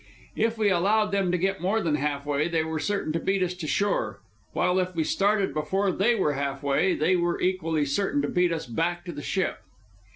If 0.35 0.57
we 0.57 0.69
allowed 0.71 1.11
them 1.11 1.31
to 1.31 1.37
get 1.37 1.61
more 1.61 1.79
than 1.79 1.93
half 1.93 2.25
way, 2.25 2.47
they 2.47 2.63
were 2.63 2.79
certain 2.79 3.13
to 3.13 3.19
beat 3.19 3.43
us 3.43 3.53
to 3.53 3.67
shore; 3.67 4.19
while 4.51 4.79
if 4.79 4.95
we 4.95 5.03
started 5.03 5.53
before 5.53 5.91
they 5.91 6.15
were 6.15 6.33
half 6.33 6.63
way, 6.63 6.95
they 6.95 7.15
were 7.15 7.39
equally 7.39 7.85
certain 7.85 8.19
to 8.23 8.27
beat 8.27 8.51
us 8.51 8.65
back 8.65 9.05
to 9.05 9.11
the 9.11 9.21
ship. 9.21 9.59